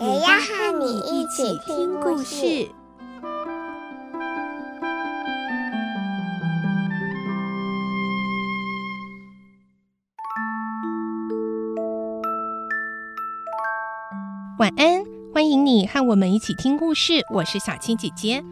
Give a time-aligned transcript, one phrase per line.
[0.00, 2.68] 也要和你一起听故事。
[14.58, 15.04] 晚安，
[15.34, 17.14] 欢迎你和我们一起听故事。
[17.34, 18.44] 我是小青姐姐，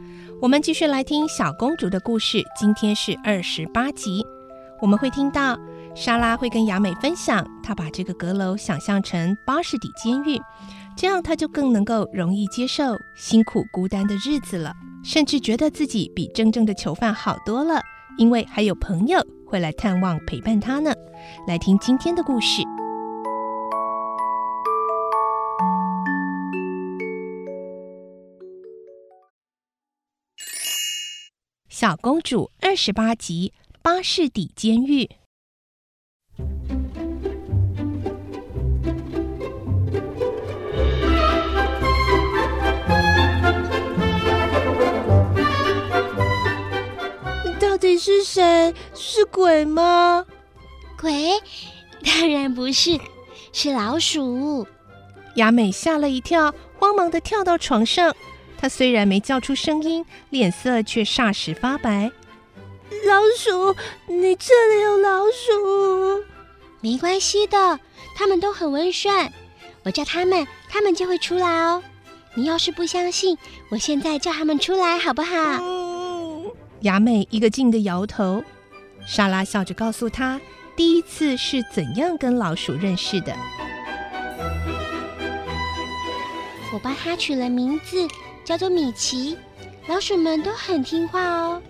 [0.43, 2.43] 我们继续来听小公主的故事。
[2.59, 4.27] 今天是二十八集，
[4.83, 5.57] 我们会听到
[5.95, 10.41] 莎拉会跟雅美分享，她把这个阁楼想象成巴士底监狱，
[10.97, 14.73] 这样她就更能够容易接受辛苦孤单的日子了，
[15.05, 17.81] 甚至觉得自己比真正的囚犯好多了，
[18.17, 20.91] 因为还有朋友会来探望陪伴她呢。
[21.47, 22.63] 来听今天的故事。
[31.69, 35.11] 小公主二十八集：巴士底监狱。
[47.99, 48.75] 是谁？
[48.95, 50.25] 是鬼吗？
[51.01, 51.31] 鬼？
[52.05, 52.99] 当然不是，
[53.53, 54.67] 是老鼠。
[55.35, 58.15] 雅美吓了一跳，慌忙的跳到床上。
[58.59, 62.11] 她虽然没叫出声音，脸色却霎时发白。
[63.07, 63.75] 老鼠，
[64.07, 66.25] 你这里有老鼠？
[66.81, 67.81] 没关系的，
[68.17, 69.31] 他们都很温顺。
[69.83, 71.83] 我叫他们，他们就会出来哦。
[72.35, 73.37] 你要是不相信，
[73.71, 75.35] 我现在叫他们出来好不好？
[75.61, 75.96] 嗯。
[76.81, 78.43] 雅美一个劲的摇头。
[79.07, 80.41] 莎拉笑着告诉他，
[80.75, 83.35] 第一次是怎样跟老鼠认识的。
[86.73, 88.07] 我帮他取了名字。
[88.45, 89.37] 叫做米奇，
[89.89, 91.61] 老鼠们都很听话哦。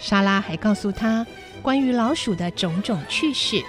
[0.00, 1.24] 莎拉还告诉他
[1.62, 3.62] 关于老鼠的种种趣事，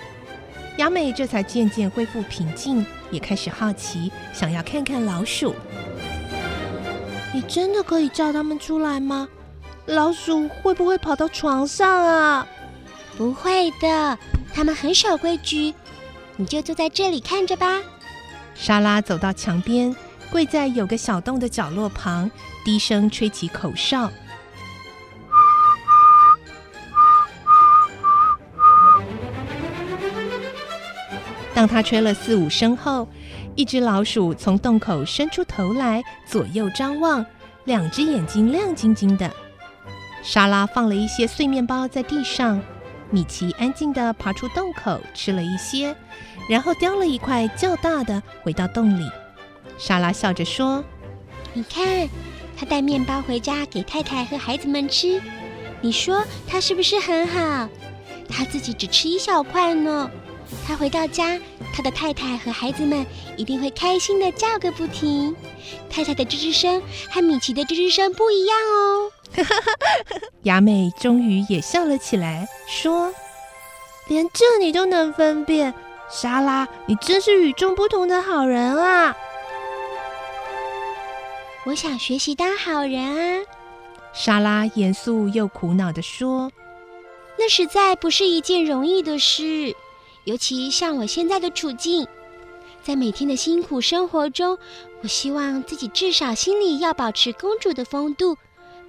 [0.79, 5.53] 雅美这才渐渐恢复平静，也开始好奇，想要看看老鼠。
[7.31, 9.29] 你真的可以叫他们出来吗？
[9.85, 12.47] 老鼠会不会跑到床上啊？
[13.17, 14.17] 不会的，
[14.53, 15.73] 它们很守规矩。
[16.35, 17.81] 你就坐在这里看着吧。
[18.53, 19.95] 莎拉走到墙边。
[20.31, 22.29] 跪在有个小洞的角落旁，
[22.65, 24.11] 低声吹起口哨。
[31.53, 33.07] 当他吹了四五声后，
[33.55, 37.25] 一只老鼠从洞口伸出头来，左右张望，
[37.63, 39.31] 两只眼睛亮晶晶的。
[40.25, 42.59] 莎拉放了一些碎面包在地上，
[43.11, 45.95] 米奇安静地爬出洞口吃了一些，
[46.49, 49.07] 然后叼了一块较大的回到洞里。
[49.77, 50.83] 莎拉笑着说
[51.53, 52.09] ：“你看，
[52.57, 55.21] 他带面包回家给太太和孩子们吃。
[55.79, 57.69] 你说他是不是很好？
[58.27, 60.09] 他自己只吃一小块呢。
[60.67, 61.39] 他回到家，
[61.71, 63.05] 他的太太和孩子们
[63.37, 65.35] 一定会开心地叫个不停。
[65.87, 66.81] 太太的吱吱声
[67.11, 69.11] 和米奇的吱吱声不一样哦。”
[70.43, 73.13] 雅美终于也笑了起来，说
[74.07, 75.73] ：“连这你都能分辨，
[76.09, 79.15] 莎拉，你真是与众不同的好人啊！”
[81.65, 83.45] 我想学习当好人啊，
[84.13, 86.51] 莎拉严肃又苦恼地说
[87.37, 89.75] ：“那实在不是一件容易的事，
[90.25, 92.07] 尤其像我现在的处境，
[92.83, 94.57] 在每天的辛苦生活中，
[95.01, 98.37] 我希望自己至少心里要保持公主的风度。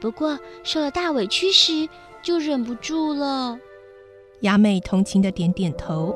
[0.01, 1.89] 不过受了大委屈时，
[2.23, 3.59] 就忍不住了。”
[4.41, 6.15] 雅美同情的点点头。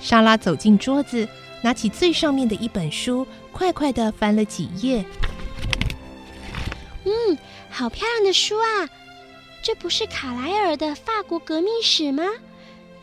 [0.00, 1.28] 莎拉走进桌子。
[1.62, 5.04] 拿起最上面的一本书，快快的翻了几页。
[7.02, 7.36] 嗯，
[7.70, 8.88] 好漂亮的书啊！
[9.62, 12.24] 这不是卡莱尔的法国革命史吗？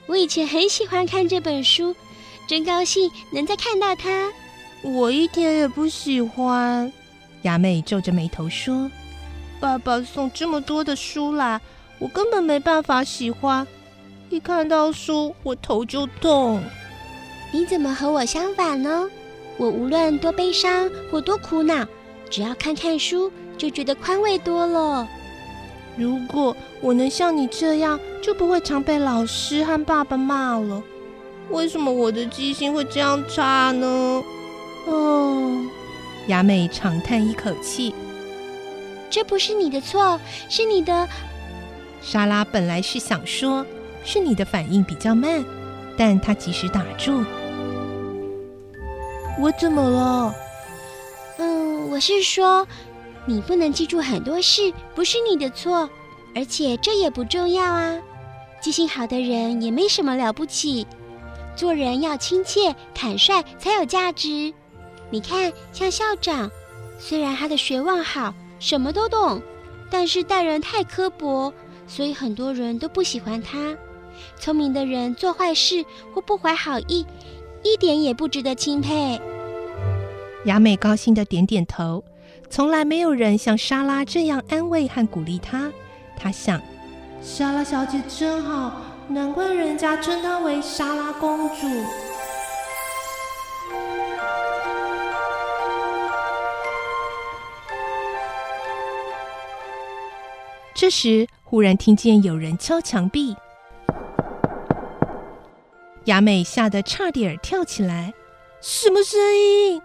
[0.06, 1.94] 我以前很喜欢看这本书，
[2.48, 4.32] 真高兴能再看到它。
[4.84, 6.92] 我一点也不喜欢。
[7.44, 8.92] 雅妹皱着眉头说
[9.60, 11.60] ：“爸爸送这么多的书来，
[12.00, 13.66] 我根本没办法喜欢。
[14.30, 16.62] 一看到书，我头就痛。”
[17.54, 19.08] 你怎么和我相反呢？
[19.58, 21.86] 我无论多悲伤或多苦恼，
[22.30, 25.08] 只要看看书，就觉得宽慰多了。
[25.96, 30.82] 如果我能像你这样，就不会常被老师和爸爸骂了。
[31.52, 34.24] 为什么我的记性会这样差呢？
[34.86, 35.66] 哦，
[36.28, 37.94] 雅美长叹一口气。
[39.10, 40.20] 这不是你的错，
[40.50, 41.08] 是你的。
[42.02, 43.66] 莎拉本来是想说，
[44.04, 45.44] 是你的反应比较慢，
[45.98, 47.24] 但她及时打住。
[49.40, 50.36] 我怎么了？
[51.38, 52.68] 嗯，我是说，
[53.26, 55.90] 你不能记住很多事，不是你的错，
[56.36, 58.00] 而且这也不重要啊。
[58.62, 60.88] 记性好的人也没什么了不起，
[61.56, 64.54] 做人要亲切坦率才有价值。
[65.14, 66.50] 你看，像校长，
[66.98, 68.34] 虽然他的学问好。
[68.60, 69.44] 什么都懂，
[69.92, 71.54] 但是待人太刻薄，
[71.86, 73.76] 所以很多人都不喜欢他。
[74.40, 77.06] 聪明的人做坏事或不怀好意，
[77.62, 79.22] 一点也不值得钦佩。
[80.46, 82.04] 雅美高兴地点点头，
[82.50, 85.70] 从来没有人像莎拉这样安慰和鼓励她。
[86.18, 86.60] 她想，
[87.22, 91.68] 莎拉小姐真好，难怪人家称她为莎拉公主。
[100.84, 103.38] 这时，忽然听见有人敲墙壁，
[106.04, 108.14] 雅美吓得差点跳起来。
[108.60, 109.82] 什么声音？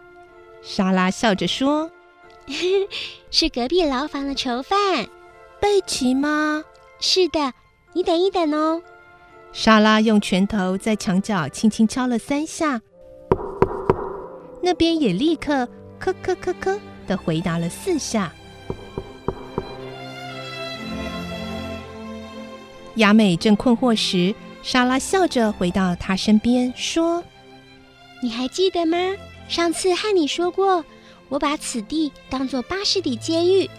[0.60, 1.88] 莎拉笑着说
[3.30, 5.06] ：“是隔壁牢房的囚犯，
[5.60, 6.64] 贝奇吗
[6.98, 7.52] ？”“是的，
[7.92, 8.82] 你等一等哦。”
[9.54, 12.80] 莎拉用拳头在墙角轻轻敲了三下，
[14.60, 15.68] 那边也立刻
[16.02, 18.32] “咳咳咳咳”的回答了四下。
[22.98, 27.22] 雅美正困惑时，莎拉笑着回到她身边，说
[28.20, 28.98] ：“你还记得吗？
[29.48, 30.84] 上次和你说过，
[31.28, 33.70] 我把此地当作巴士底监狱。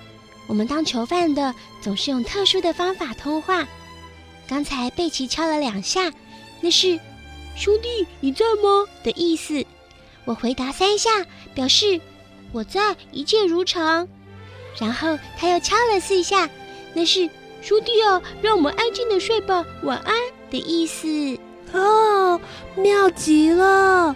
[0.48, 3.68] 我们当囚犯的总是用特殊的方法通话。
[4.48, 6.12] 刚才贝奇敲了两下，
[6.62, 6.98] 那是
[7.58, 9.66] ‘兄弟，你在吗’的意思。
[10.24, 11.10] 我回答三下，
[11.54, 12.00] 表示
[12.54, 14.08] 我在，一切如常。
[14.80, 16.50] 然后他又敲了四下，
[16.94, 17.30] 那是。”
[17.62, 20.16] 兄弟啊，让我们安静的睡吧，晚安
[20.50, 21.38] 的意思。
[21.74, 22.40] 哦，
[22.76, 24.16] 妙极了！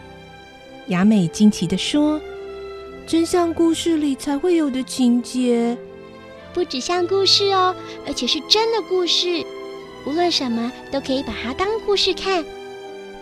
[0.88, 2.20] 雅美惊奇地说
[3.06, 5.78] ：“真像故事里才会有的情节，
[6.54, 7.76] 不只像故事哦，
[8.08, 9.46] 而且是真的故事。
[10.06, 12.44] 无论什么都可以把它当故事看。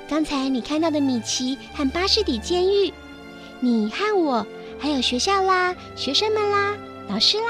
[0.09, 2.93] 刚才你看到的米奇和巴士底监狱，
[3.59, 4.45] 你和我，
[4.79, 6.75] 还有学校啦，学生们啦，
[7.09, 7.43] 老师啦。”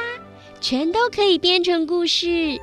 [0.61, 2.61] 全都可以编成故事。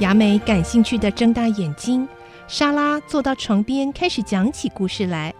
[0.00, 2.06] 雅美感兴趣的睁大眼睛。
[2.48, 5.32] 莎拉坐到床边，开始讲起故事来。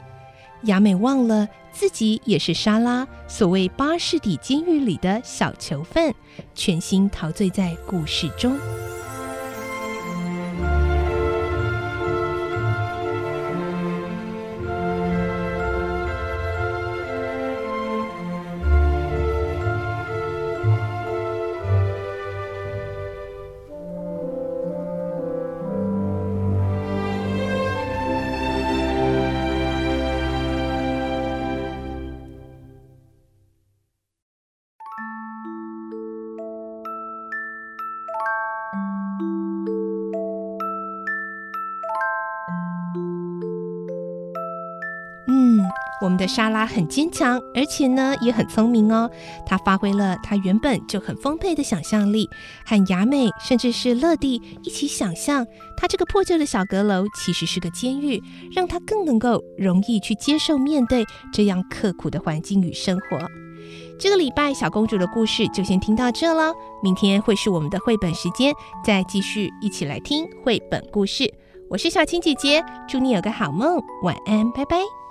[0.62, 6.14] 雅美忘了自己也是莎拉所谓巴士底监狱里的小囚犯，
[6.54, 8.56] 全心陶醉在故事中。
[46.02, 49.09] 我们的莎拉很坚强，而且呢也很聪明哦。
[49.47, 52.28] 她发挥了她原本就很丰沛的想象力，
[52.66, 58.21] 和雅美甚至是乐蒂一起想象，她这个破旧的小阁楼其实是个监狱，
[58.52, 63.18] 让她更能够容易去接受面对这样刻苦的环境与生活。
[63.97, 68.52] 这个礼拜小公主的故事就先听到这了，明天会是我们的绘本时间，
[68.85, 71.32] 再继续一起来听绘本故事。
[71.71, 75.01] 我是小青姐姐，祝你有个好梦，晚安，拜拜。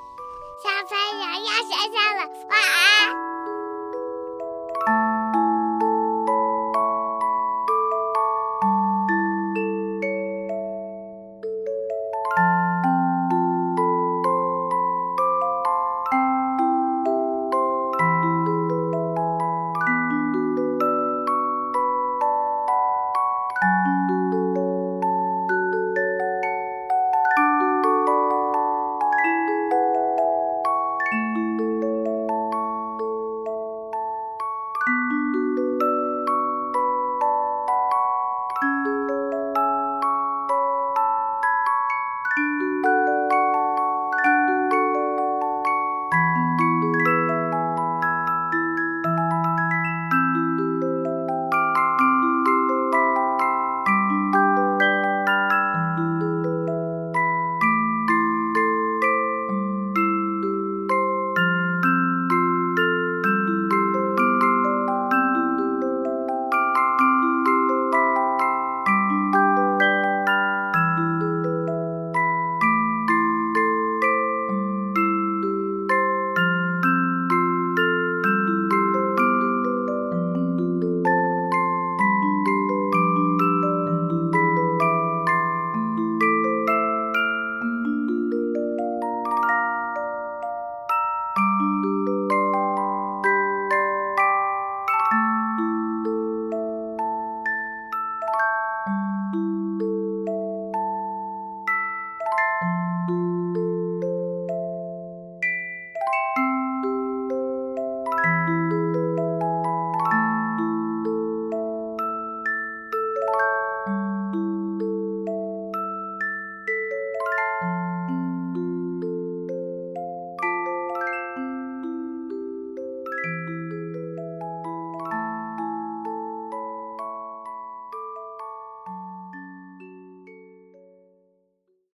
[0.62, 3.50] 小朋友要睡觉了，晚安。